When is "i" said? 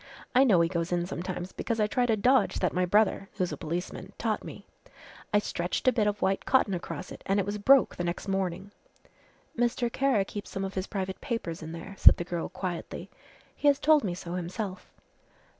0.33-0.43, 1.79-1.85, 5.31-5.37